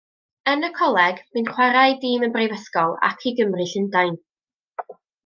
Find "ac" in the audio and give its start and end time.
3.11-3.27